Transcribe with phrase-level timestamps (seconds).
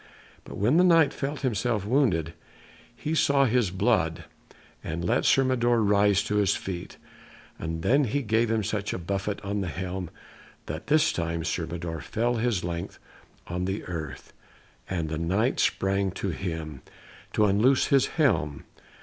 [0.45, 2.33] But when the Knight felt himself wounded,
[3.05, 4.23] and saw his blood,
[4.83, 6.97] he let Sir Mador rise to his feet,
[7.59, 10.09] and then he gave him such a buffet on the helm
[10.65, 12.97] that this time Sir Mador fell his length
[13.45, 14.33] on the earth,
[14.89, 16.81] and the Knight sprang to him,
[17.33, 18.63] to unloose his helm.